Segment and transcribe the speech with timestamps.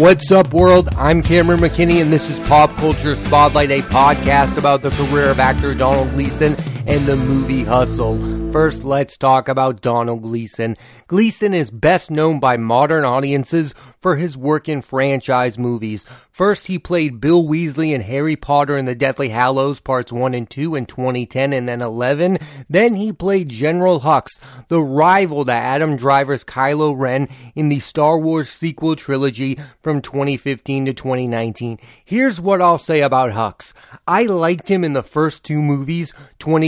[0.00, 0.88] What's up, world?
[0.96, 5.38] I'm Cameron McKinney, and this is Pop Culture Spotlight, a podcast about the career of
[5.38, 6.54] actor Donald Gleeson
[6.86, 8.18] and the movie Hustle.
[8.52, 10.76] First, let's talk about Donald Gleeson.
[11.06, 16.04] Gleeson is best known by modern audiences for his work in franchise movies.
[16.32, 20.48] First, he played Bill Weasley in Harry Potter and the Deathly Hallows Parts 1 and
[20.48, 22.38] 2 in 2010 and then 11.
[22.68, 28.18] Then he played General Hux, the rival to Adam Driver's Kylo Ren in the Star
[28.18, 31.78] Wars sequel trilogy from 2015 to 2019.
[32.04, 33.74] Here's what I'll say about Hux.
[34.08, 36.14] I liked him in the first two movies,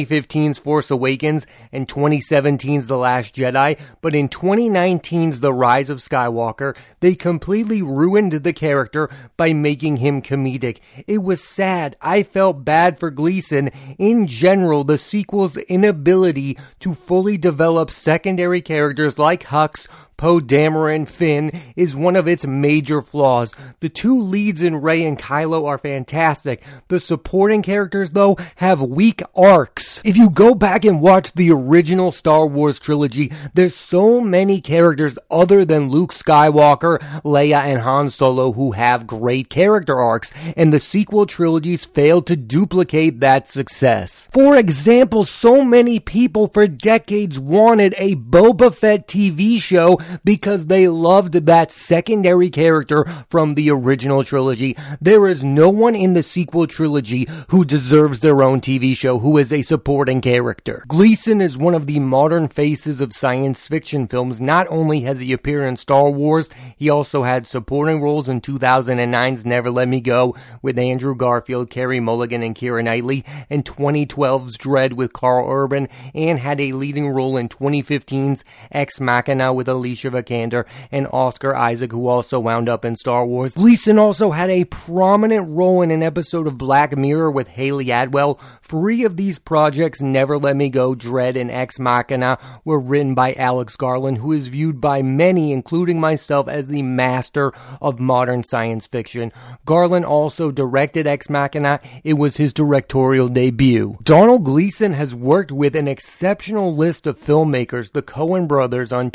[0.07, 6.77] 2015's Force Awakens and 2017's The Last Jedi, but in 2019's The Rise of Skywalker,
[7.01, 10.81] they completely ruined the character by making him comedic.
[11.07, 11.97] It was sad.
[12.01, 13.71] I felt bad for Gleeson.
[13.99, 19.89] In general, the sequel's inability to fully develop secondary characters like Hux
[20.23, 23.57] Poe Dameron Finn is one of its major flaws.
[23.81, 26.63] The two leads in Rey and Kylo are fantastic.
[26.87, 30.01] The supporting characters, though, have weak arcs.
[30.05, 35.19] If you go back and watch the original Star Wars trilogy, there's so many characters
[35.29, 40.79] other than Luke Skywalker, Leia, and Han Solo who have great character arcs, and the
[40.79, 44.29] sequel trilogies failed to duplicate that success.
[44.31, 50.89] For example, so many people for decades wanted a Boba Fett TV show because they
[50.89, 54.77] loved that secondary character from the original trilogy.
[55.01, 59.39] There is no one in the sequel trilogy who deserves their own TV show who
[59.39, 60.85] is a supporting character.
[60.89, 64.41] Gleeson is one of the modern faces of science fiction films.
[64.41, 69.45] Not only has he appeared in Star Wars, he also had supporting roles in 2009's
[69.47, 74.95] Never Let Me Go with Andrew Garfield, Carey Mulligan, and Keira Knightley, and 2012's Dredd
[74.95, 80.11] with Karl Urban, and had a leading role in 2015's Ex Machina with Alicia Alicia
[80.11, 83.55] Vikander, and Oscar Isaac, who also wound up in Star Wars.
[83.55, 88.35] Gleeson also had a prominent role in an episode of Black Mirror with Hayley Atwell.
[88.63, 93.35] Three of these projects, Never Let Me Go, Dredd, and Ex Machina, were written by
[93.35, 98.87] Alex Garland, who is viewed by many, including myself, as the master of modern science
[98.87, 99.31] fiction.
[99.65, 101.81] Garland also directed Ex Machina.
[102.05, 103.99] It was his directorial debut.
[104.03, 109.11] Donald Gleeson has worked with an exceptional list of filmmakers, the Coen brothers on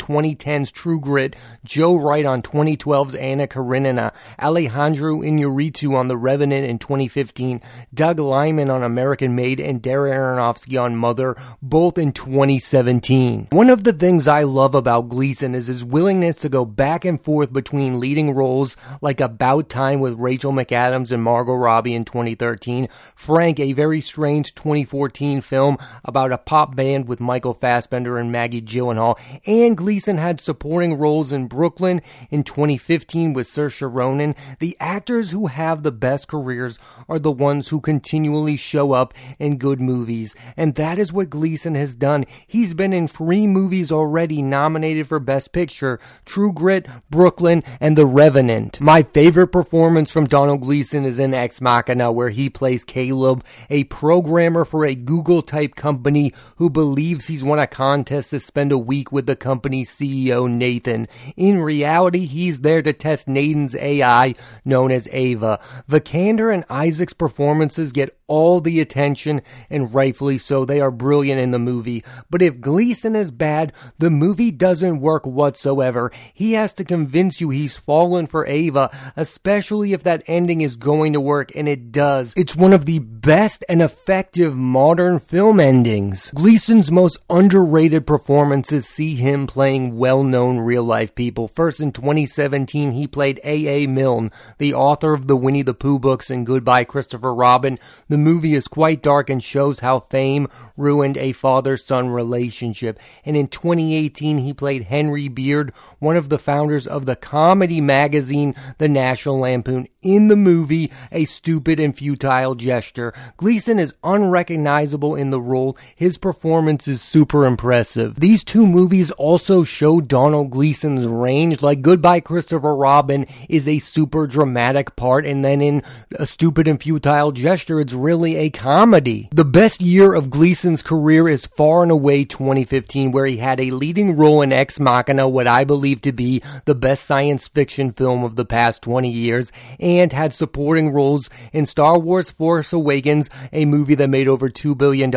[0.68, 6.78] 2010's True Grit, Joe Wright on 2012's Anna Karenina, Alejandro Inarritu on The Revenant in
[6.78, 7.60] 2015,
[7.92, 13.48] Doug Liman on American Made, and Darren Aronofsky on Mother, both in 2017.
[13.50, 17.20] One of the things I love about Gleeson is his willingness to go back and
[17.20, 22.88] forth between leading roles like About Time with Rachel McAdams and Margot Robbie in 2013,
[23.14, 28.62] Frank, a very strange 2014 film about a pop band with Michael Fassbender and Maggie
[28.62, 34.76] Gyllenhaal, and Gleeson had support supporting roles in Brooklyn in 2015 with Saoirse Ronan, the
[34.80, 39.80] actors who have the best careers are the ones who continually show up in good
[39.80, 40.34] movies.
[40.56, 42.24] And that is what Gleeson has done.
[42.44, 48.04] He's been in three movies already nominated for Best Picture True Grit, Brooklyn, and The
[48.06, 48.80] Revenant.
[48.80, 53.84] My favorite performance from Donald Gleeson is in Ex Machina, where he plays Caleb, a
[53.84, 58.78] programmer for a Google type company who believes he's won a contest to spend a
[58.78, 61.08] week with the company's CEO, Nathan.
[61.36, 65.60] In reality, he's there to test Nathan's AI, known as Ava.
[65.90, 70.64] Vikander and Isaac's performances get all the attention, and rightfully so.
[70.64, 72.04] They are brilliant in the movie.
[72.30, 76.12] But if Gleeson is bad, the movie doesn't work whatsoever.
[76.34, 81.14] He has to convince you he's fallen for Ava, especially if that ending is going
[81.14, 82.34] to work, and it does.
[82.36, 86.30] It's one of the best and effective modern film endings.
[86.32, 91.48] Gleeson's most underrated performances see him playing well known known real life people.
[91.48, 93.88] First, in 2017, he played A.A.
[93.88, 97.76] Milne, the author of the Winnie the Pooh books and Goodbye Christopher Robin.
[98.08, 103.00] The movie is quite dark and shows how fame ruined a father son relationship.
[103.24, 108.54] And in 2018, he played Henry Beard, one of the founders of the comedy magazine,
[108.78, 109.88] The National Lampoon.
[110.02, 113.12] In the movie, A Stupid and Futile Gesture.
[113.36, 115.76] Gleeson is unrecognizable in the role.
[115.96, 118.20] His performance is super impressive.
[118.20, 121.62] These two movies also show Donald Donald Gleeson's range.
[121.62, 125.82] Like Goodbye Christopher Robin is a super dramatic part, and then in
[126.16, 129.30] A Stupid and Futile Gesture, it's really a comedy.
[129.32, 133.70] The best year of Gleeson's career is far and away 2015, where he had a
[133.70, 138.22] leading role in Ex Machina, what I believe to be the best science fiction film
[138.22, 139.50] of the past 20 years,
[139.80, 144.76] and had supporting roles in Star Wars Force Awakens, a movie that made over $2
[144.76, 145.10] billion,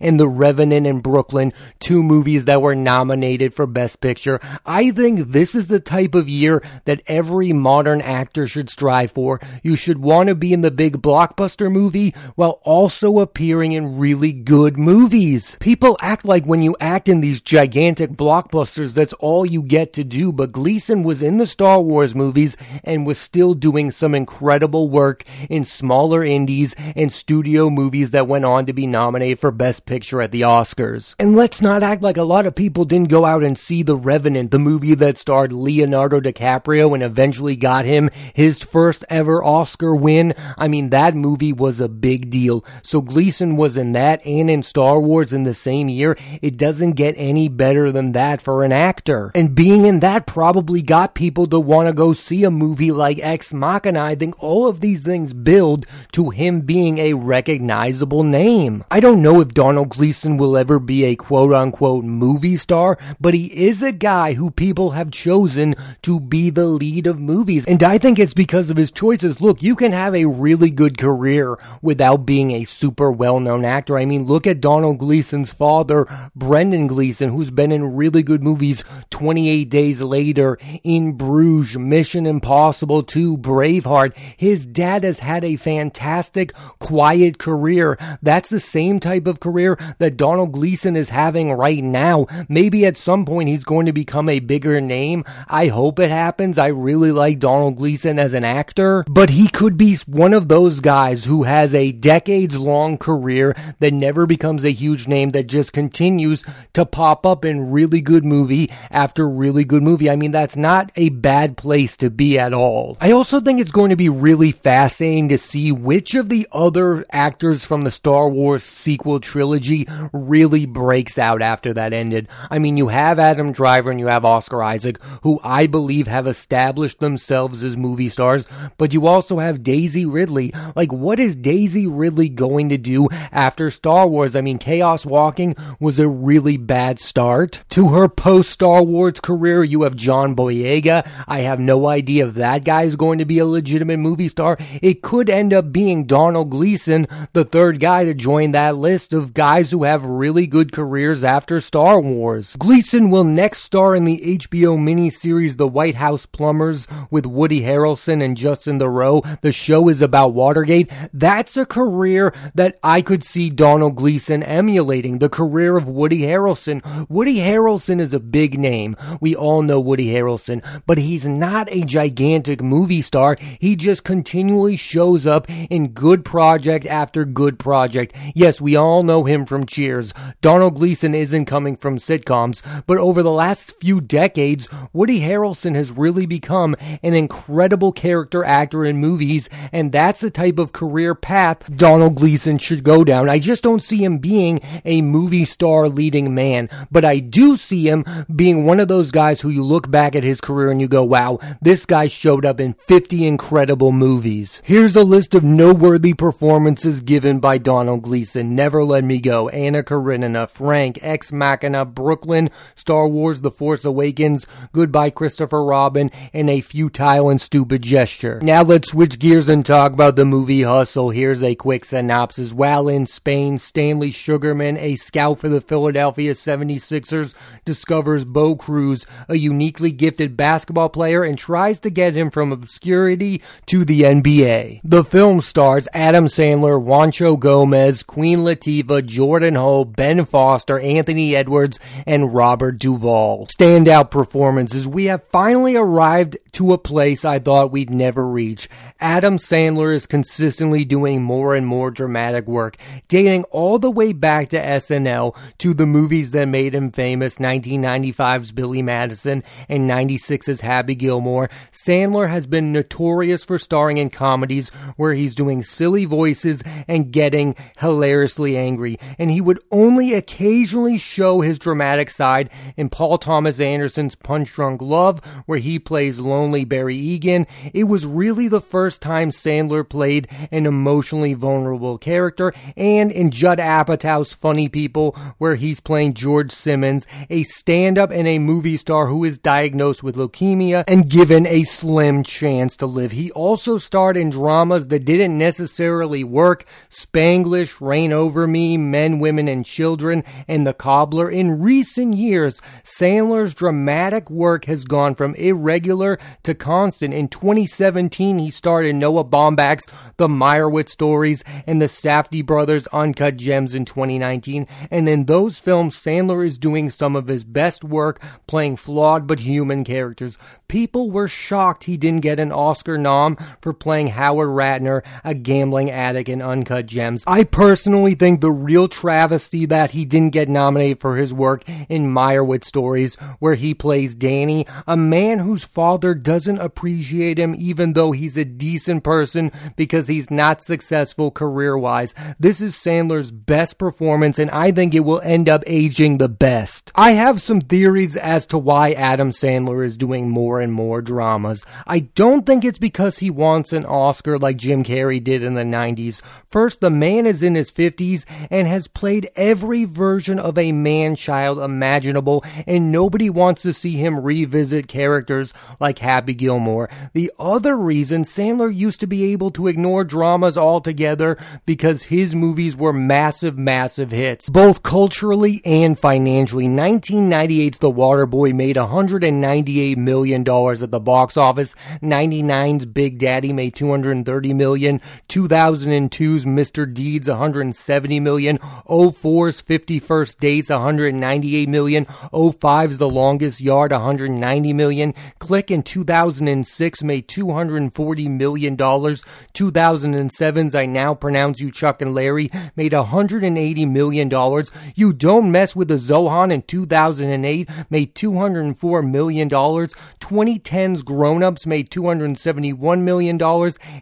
[0.00, 4.40] and The Revenant in Brooklyn, two movies that were nominated for Best Picture.
[4.64, 9.40] I think this is the type of year that every modern actor should strive for.
[9.62, 14.32] You should want to be in the big blockbuster movie while also appearing in really
[14.32, 15.56] good movies.
[15.60, 20.04] People act like when you act in these gigantic blockbusters, that's all you get to
[20.04, 24.88] do, but Gleeson was in the Star Wars movies and was still doing some incredible
[24.88, 29.86] work in smaller indies and studio movies that went on to be nominated for Best
[29.86, 31.14] Picture at the Oscars.
[31.18, 33.96] And let's not act like a lot of people didn't go out and see The
[33.96, 39.94] Revenant, the movie that starred Leonardo DiCaprio and eventually got him his first ever Oscar
[39.94, 40.34] win.
[40.58, 42.64] I mean, that movie was a big deal.
[42.82, 46.16] So Gleeson was in that and in Star Wars in the same year.
[46.42, 49.32] It doesn't get any better than that for an actor.
[49.34, 53.18] And being in that probably got people to want to go see a movie like
[53.20, 54.02] Ex Machina.
[54.02, 58.84] I think all of these things build to him being a recognizable name.
[58.90, 63.34] I don't know if Donald Gleeson will ever be a quote unquote movie star, but
[63.34, 67.66] he is a guy who people have chosen to be the lead of movies.
[67.66, 69.40] And I think it's because of his choices.
[69.40, 73.98] Look, you can have a really good career without being a super well known actor.
[73.98, 78.84] I mean, look at Donald Gleeson's father, Brendan Gleeson, who's been in really good movies
[79.10, 84.16] 28 Days Later, In Bruges, Mission Impossible 2, Braveheart.
[84.36, 87.98] His dad has had a fantastic, quiet career.
[88.22, 92.26] That's the same type of career that Donald Gleeson is having right now.
[92.48, 95.24] Maybe at some point he's going to become a bigger name.
[95.48, 96.58] I hope it happens.
[96.58, 100.78] I really like Donald Gleeson as an actor, but he could be one of those
[100.78, 105.72] guys who has a decades long career that never becomes a huge name that just
[105.72, 110.08] continues to pop up in really good movie after really good movie.
[110.08, 112.96] I mean, that's not a bad place to be at all.
[113.00, 117.04] I also think it's going to be really fascinating to see which of the other
[117.10, 122.28] actors from the Star Wars sequel trilogy really breaks out after that ended.
[122.48, 126.26] I mean, you have Adam Driver and you have Oscar Isaac, who I believe have
[126.26, 128.46] established themselves as movie stars,
[128.76, 130.52] but you also have Daisy Ridley.
[130.74, 134.36] Like, what is Daisy Ridley going to do after Star Wars?
[134.36, 139.64] I mean, Chaos Walking was a really bad start to her post Star Wars career.
[139.64, 141.08] You have John Boyega.
[141.26, 144.58] I have no idea if that guy is going to be a legitimate movie star.
[144.82, 149.32] It could end up being Donald Gleeson, the third guy to join that list of
[149.32, 152.56] guys who have really good careers after Star Wars.
[152.58, 158.24] Gleeson will next star in the HBO miniseries The White House Plumbers with Woody Harrelson
[158.24, 159.40] and Justin Theroux.
[159.42, 160.90] The show is about Watergate.
[161.12, 165.18] That's a career that I could see Donald Gleeson emulating.
[165.18, 166.82] The career of Woody Harrelson.
[167.08, 168.96] Woody Harrelson is a big name.
[169.20, 173.36] We all know Woody Harrelson, but he's not a gigantic movie star.
[173.60, 178.14] He just continually shows up in good project after good project.
[178.34, 180.14] Yes, we all know him from Cheers.
[180.40, 185.90] Donald Gleeson isn't coming from sitcoms, but over the last few decades, Woody Harrelson has
[185.90, 191.64] really become an incredible character actor in movies, and that's the type of career path
[191.74, 193.28] Donald Gleeson should go down.
[193.28, 197.88] I just don't see him being a movie star leading man, but I do see
[197.88, 200.88] him being one of those guys who you look back at his career and you
[200.88, 204.62] go, wow, this guy showed up in 50 incredible movies.
[204.64, 208.54] Here's a list of noteworthy performances given by Donald Gleeson.
[208.54, 214.46] Never Let Me Go, Anna Karenina, Frank, Ex Machina, Brooklyn, Star Wars, The Force Awakens,
[214.70, 218.38] Goodbye Christopher Robin, and A Futile and Stupid Gesture.
[218.40, 221.10] Now let's switch gears and talk about the movie Hustle.
[221.10, 222.52] Here's a quick synopsis.
[222.52, 229.34] While in Spain, Stanley Sugarman, a scout for the Philadelphia 76ers, discovers Bo Cruz, a
[229.34, 234.82] uniquely gifted basketball player, and tries to get him from obscurity to the NBA.
[234.84, 241.80] The film stars Adam Sandler, Juancho Gomez, Queen Latifah, Jordan Ho, Ben Foster, Anthony Edwards,
[242.06, 243.48] and Robert Duvall.
[243.58, 244.86] Standout performances.
[244.86, 248.68] We have finally arrived to a place I thought we'd never reach.
[249.00, 252.76] Adam Sandler is consistently doing more and more dramatic work,
[253.08, 258.52] dating all the way back to SNL to the movies that made him famous 1995's
[258.52, 261.48] Billy Madison and 96's Happy Gilmore.
[261.72, 267.54] Sandler has been notorious for starring in comedies where he's doing silly voices and getting
[267.78, 274.14] hilariously angry, and he would only occasionally show his dramatic side in Paul Thomas Anderson's
[274.14, 277.46] Punch Drunk Love, where he plays lonely Barry Egan.
[277.72, 283.58] It was really the first time Sandler played an emotionally vulnerable character, and in Judd
[283.58, 289.06] Apatow's Funny People, where he's playing George Simmons, a stand up and a movie star
[289.06, 293.12] who is diagnosed with leukemia and given a slim chance to live.
[293.12, 299.48] He also starred in dramas that didn't necessarily work Spanglish, Reign Over Me, Men, Women,
[299.48, 301.30] and Children, and The Cobbler.
[301.30, 307.12] In recent years, Sandler Sandler's dramatic work has gone from irregular to constant.
[307.12, 313.36] In 2017, he starred in Noah Baumbach's The Meyerowitz Stories and the Safdie Brothers Uncut
[313.36, 314.66] Gems in 2019.
[314.90, 319.40] And in those films, Sandler is doing some of his best work playing flawed but
[319.40, 320.38] human characters.
[320.68, 325.90] People were shocked he didn't get an Oscar nom for playing Howard Ratner, a gambling
[325.90, 327.22] addict in Uncut Gems.
[327.26, 332.12] I personally think the real travesty that he didn't get nominated for his work in
[332.12, 338.12] Meyerowitz Stories, where he plays Danny, a man whose father doesn't appreciate him even though
[338.12, 342.14] he's a decent person because he's not successful career wise.
[342.38, 346.92] This is Sandler's best performance, and I think it will end up aging the best.
[346.94, 351.64] I have some theories as to why Adam Sandler is doing more and more dramas.
[351.86, 355.62] I don't think it's because he wants an Oscar like Jim Carrey did in the
[355.62, 356.22] 90s.
[356.48, 361.16] First, the man is in his 50s and has played every version of a man
[361.16, 366.88] child imaginable, and nobody wants to see him revisit characters like Happy Gilmore.
[367.12, 372.76] The other reason Sandler used to be able to ignore dramas altogether because his movies
[372.76, 376.66] were massive, massive hits, both culturally and financially.
[376.66, 381.74] 1998's The Waterboy made $198 million at the box office.
[382.02, 385.00] 99's Big Daddy made $230 million.
[385.28, 386.92] 2002's Mr.
[386.92, 388.58] Deeds $170 million.
[388.58, 392.04] 04's 50 First Dates $198 million.
[392.06, 395.14] 05's The Longest Yard 190 million.
[395.38, 399.24] Click in 2006 made 240 million dollars.
[399.54, 404.70] 2007's I Now Pronounce You Chuck and Larry made 180 million dollars.
[404.94, 409.94] You Don't Mess with the Zohan in 2008 made 204 million dollars.
[410.20, 413.40] 2010's Grown Ups made $271 million,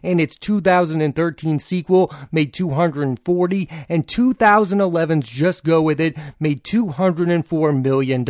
[0.03, 8.25] and its 2013 sequel made 240 and 2011's Just Go With It made $204 million.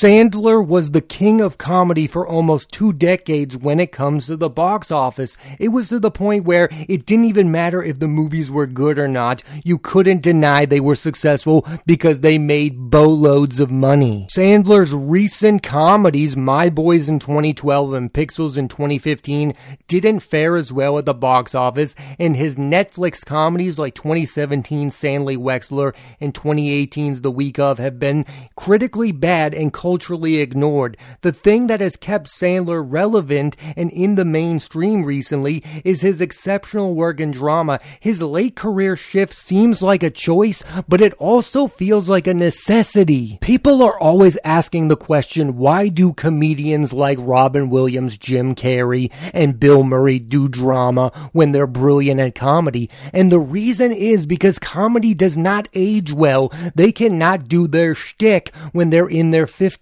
[0.00, 4.48] Sandler was the king of comedy for almost two decades when it comes to the
[4.48, 5.36] box office.
[5.58, 8.98] It was to the point where it didn't even matter if the movies were good
[8.98, 9.42] or not.
[9.62, 14.26] You couldn't deny they were successful because they made boatloads of money.
[14.34, 19.52] Sandler's recent comedies, My Boys in 2012 and Pixels in 2015
[19.86, 25.36] didn't fare as well at the box office, and his Netflix comedies like 2017 Sandy
[25.36, 28.24] Wexler and 2018's The Week of have been
[28.56, 30.96] critically bad and culturally ignored.
[31.22, 36.94] The thing that has kept Sandler relevant and in the mainstream recently is his exceptional
[36.94, 37.80] work in drama.
[37.98, 43.38] His late career shift seems like a choice, but it also feels like a necessity.
[43.40, 49.58] People are always asking the question, why do comedians like Robin Williams, Jim Carrey, and
[49.58, 52.88] Bill Murray do drama when they're brilliant at comedy.
[53.12, 56.52] And the reason is because comedy does not age well.
[56.76, 59.79] They cannot do their shtick when they're in their 50s.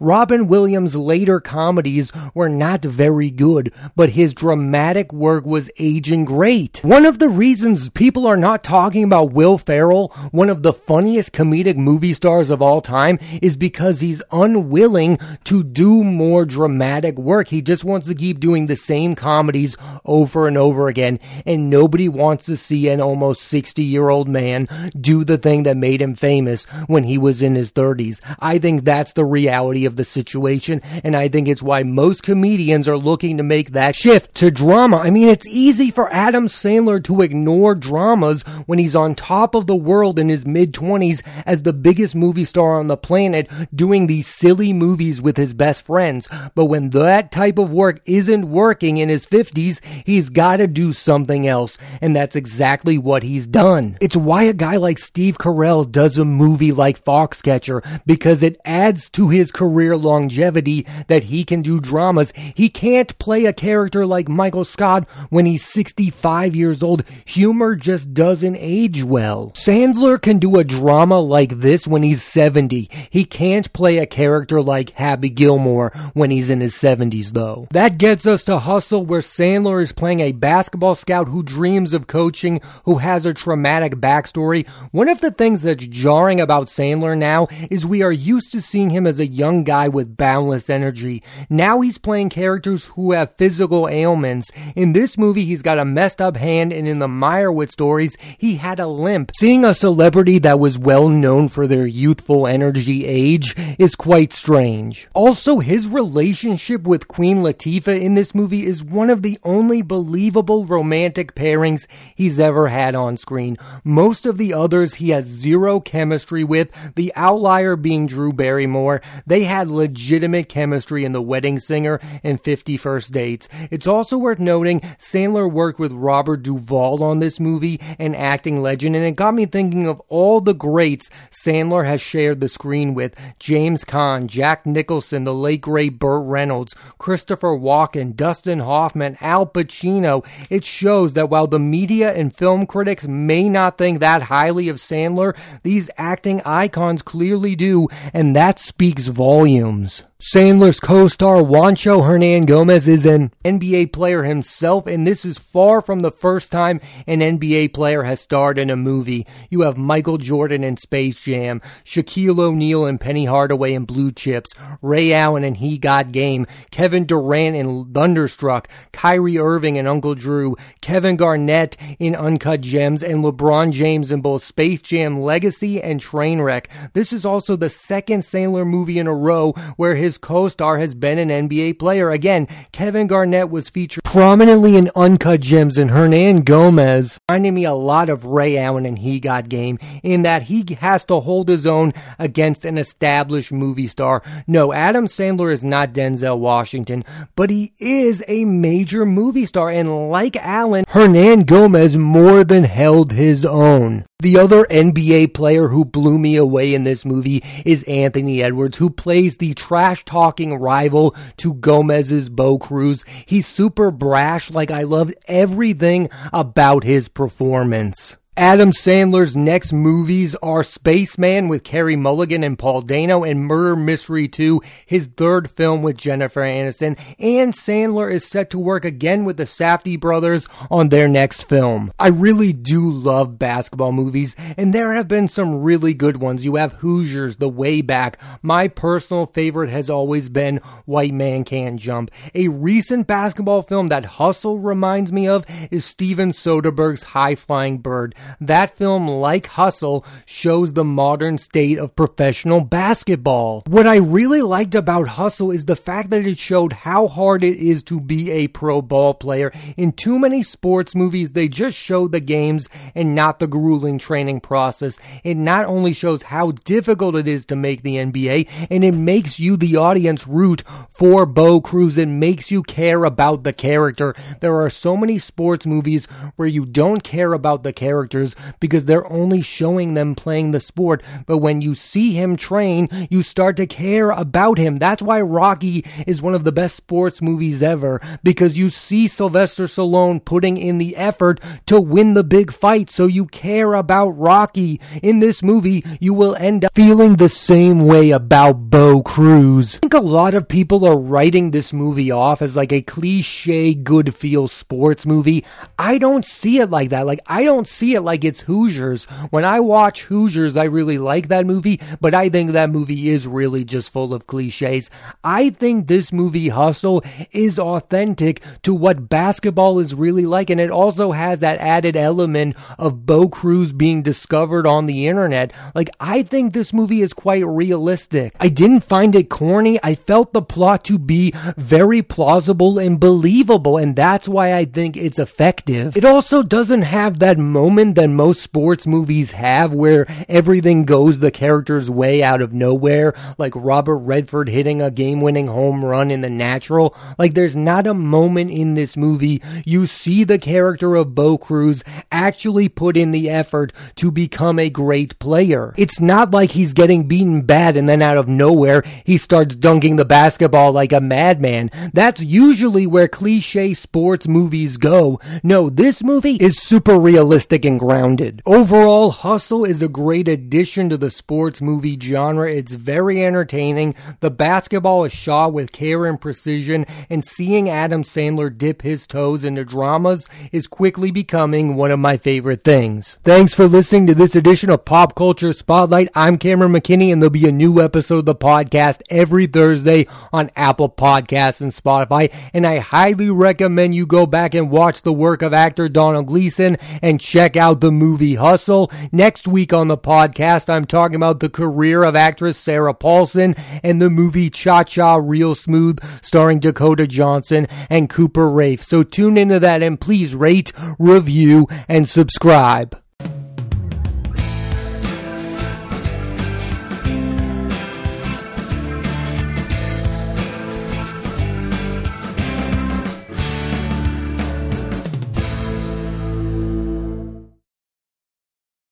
[0.00, 6.80] Robin Williams' later comedies were not very good, but his dramatic work was aging great.
[6.82, 11.32] One of the reasons people are not talking about Will Ferrell, one of the funniest
[11.32, 17.46] comedic movie stars of all time, is because he's unwilling to do more dramatic work.
[17.46, 22.08] He just wants to keep doing the same comedies over and over again, and nobody
[22.08, 24.68] wants to see an almost 60 year old man
[25.00, 28.20] do the thing that made him famous when he was in his 30s.
[28.40, 32.88] I think that's the reality of the situation, and I think it's why most comedians
[32.88, 34.96] are looking to make that shift to drama.
[34.96, 39.66] I mean, it's easy for Adam Sandler to ignore dramas when he's on top of
[39.66, 44.06] the world in his mid 20s as the biggest movie star on the planet doing
[44.06, 46.28] these silly movies with his best friends.
[46.54, 50.92] But when that type of work isn't working in his 50s, he's got to do
[50.94, 51.76] something else.
[52.00, 53.98] And that's exactly what he's done.
[54.00, 59.10] It's why a guy like Steve Carell does a movie like Foxcatcher because it adds
[59.10, 62.32] to his career longevity that he can do dramas.
[62.54, 67.04] He can't play a character like Michael Scott when he's 65 years old.
[67.26, 69.52] Humor just doesn't age well.
[69.54, 72.88] Sandler can do a drama like this when he's 70.
[73.10, 77.68] He can't play a character like Happy Gilmore when he's in his 70s though.
[77.70, 82.06] That gets us to Hustle where Sandler is playing a basketball scout who dreams of
[82.06, 84.68] coaching, who has a traumatic backstory.
[84.92, 88.90] One of the things that's jarring about Sandler now is we are used to seeing
[88.90, 91.22] him as a young guy with boundless energy.
[91.48, 94.50] Now he's playing characters who have physical ailments.
[94.74, 98.56] In this movie, he's got a messed up hand, and in the Meyerowitz stories, he
[98.56, 99.30] had a limp.
[99.36, 105.08] Seeing a celebrity that was well known for their youthful energy age is quite strange.
[105.14, 110.64] Also, his relationship with Queen Latifah in this movie is one of the only believable
[110.64, 113.56] romantic pairings he's ever had on screen.
[113.84, 119.00] Most of the others he has zero chemistry with, the outlier being Drew Barrymore.
[119.26, 123.48] They had legitimate chemistry in The Wedding Singer and 50 First Dates.
[123.70, 128.96] It's also worth noting Sandler worked with Robert Duvall on this movie, an acting legend,
[128.96, 133.14] and it got me thinking of all the greats Sandler has shared the screen with
[133.38, 140.26] James Caan, Jack Nicholson, the late great Burt Reynolds, Christopher Walken, Dustin Hoffman, Al Pacino.
[140.50, 144.76] It shows that while the media and film critics may not think that highly of
[144.76, 150.02] Sandler, these acting icons clearly do, and that speaks volumes.
[150.18, 156.10] Sandler's co-star Juancho Hernangómez is an NBA player himself, and this is far from the
[156.10, 159.26] first time an NBA player has starred in a movie.
[159.50, 164.54] You have Michael Jordan in Space Jam, Shaquille O'Neal and Penny Hardaway in Blue Chips,
[164.80, 170.56] Ray Allen in He Got Game, Kevin Durant in Thunderstruck, Kyrie Irving in Uncle Drew,
[170.80, 176.68] Kevin Garnett in Uncut Gems, and LeBron James in both Space Jam Legacy and Trainwreck.
[176.94, 180.94] This is also the second Sandler movie in a row where his his co-star has
[180.94, 182.12] been an NBA player.
[182.12, 188.08] Again, Kevin Garnett was featured prominently in Uncut Gems and Hernangómez reminded me a lot
[188.08, 191.92] of Ray Allen and He Got Game in that he has to hold his own
[192.16, 194.22] against an established movie star.
[194.46, 200.08] No, Adam Sandler is not Denzel Washington, but he is a major movie star and
[200.08, 204.04] like Allen, Hernangómez more than held his own.
[204.20, 208.88] The other NBA player who blew me away in this movie is Anthony Edwards, who
[208.88, 213.04] plays the trash talking rival to Gomez's Bo Cruz.
[213.26, 218.16] He's super brash, like I loved everything about his performance.
[218.38, 224.28] Adam Sandler's next movies are Spaceman with Carey Mulligan and Paul Dano and Murder Mystery
[224.28, 229.38] 2, his third film with Jennifer Aniston, and Sandler is set to work again with
[229.38, 231.90] the Safdie brothers on their next film.
[231.98, 236.44] I really do love basketball movies, and there have been some really good ones.
[236.44, 238.20] You have Hoosiers, The Way Back.
[238.42, 242.10] My personal favorite has always been White Man Can't Jump.
[242.34, 248.14] A recent basketball film that Hustle reminds me of is Steven Soderbergh's High Flying Bird.
[248.40, 253.62] That film, like Hustle, shows the modern state of professional basketball.
[253.66, 257.56] What I really liked about Hustle is the fact that it showed how hard it
[257.56, 259.52] is to be a pro ball player.
[259.76, 264.40] In too many sports movies, they just show the games and not the grueling training
[264.40, 264.98] process.
[265.24, 269.38] It not only shows how difficult it is to make the NBA, and it makes
[269.38, 271.98] you, the audience, root for Bo Cruz.
[271.98, 274.14] It makes you care about the character.
[274.40, 278.84] There are so many sports movies where you don't care about the character characters because
[278.84, 281.02] they're only showing them playing the sport.
[281.26, 284.76] But when you see him train, you start to care about him.
[284.76, 289.64] That's why Rocky is one of the best sports movies ever because you see Sylvester
[289.66, 292.90] Stallone putting in the effort to win the big fight.
[292.90, 294.80] So you care about Rocky.
[295.02, 299.76] In this movie, you will end up feeling the same way about Bo Cruz.
[299.76, 303.74] I think a lot of people are writing this movie off as like a cliche
[303.74, 305.44] good feel sports movie.
[305.78, 307.06] I don't see it like that.
[307.06, 309.04] Like I don't see it it's Hoosiers.
[309.30, 313.26] When I watch Hoosiers, I really like that movie, but I think that movie is
[313.26, 314.90] really just full of cliches.
[315.24, 320.70] I think this movie, Hustle, is authentic to what basketball is really like, and it
[320.70, 325.52] also has that added element of Bo Cruz being discovered on the internet.
[325.74, 328.34] Like, I think this movie is quite realistic.
[328.38, 329.80] I didn't find it corny.
[329.82, 334.96] I felt the plot to be very plausible and believable, and that's why I think
[334.96, 335.96] it's effective.
[335.96, 341.30] It also doesn't have that moment than most sports movies have where everything goes the
[341.30, 346.20] character's way out of nowhere, like Robert Redford hitting a game winning home run in
[346.20, 346.96] The Natural.
[347.18, 351.82] Like, there's not a moment in this movie you see the character of Bo Cruz
[352.12, 355.74] actually put in the effort to become a great player.
[355.76, 359.96] It's not like he's getting beaten bad and then out of nowhere he starts dunking
[359.96, 361.70] the basketball like a madman.
[361.92, 365.20] That's usually where cliche sports movies go.
[365.42, 368.42] No, this movie is super realistic and grounded.
[368.46, 372.50] Overall, Hustle is a great addition to the sports movie genre.
[372.50, 373.94] It's very entertaining.
[374.20, 379.44] The basketball is shot with care and precision, and seeing Adam Sandler dip his toes
[379.44, 383.18] into dramas is quickly becoming one of my favorite things.
[383.22, 386.08] Thanks for listening to this edition of Pop Culture Spotlight.
[386.14, 390.50] I'm Cameron McKinney, and there'll be a new episode of the podcast every Thursday on
[390.56, 392.32] Apple Podcasts and Spotify.
[392.54, 396.76] And I highly recommend you go back and watch the work of actor Donald Gleeson
[397.02, 398.90] and check out the movie Hustle.
[399.12, 404.00] Next week on the podcast, I'm talking about the career of actress Sarah Paulson and
[404.00, 408.82] the movie Cha Cha Real Smooth starring Dakota Johnson and Cooper Raiff.
[408.82, 413.00] So tune into that and please rate, review, and subscribe.